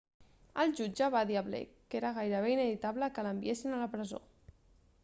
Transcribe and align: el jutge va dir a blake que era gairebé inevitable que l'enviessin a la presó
el 0.61 0.71
jutge 0.79 1.09
va 1.15 1.21
dir 1.31 1.37
a 1.41 1.43
blake 1.49 1.77
que 1.93 2.01
era 2.01 2.11
gairebé 2.17 2.55
inevitable 2.55 3.13
que 3.19 3.29
l'enviessin 3.29 3.79
a 3.79 3.85
la 3.85 3.93
presó 3.97 4.27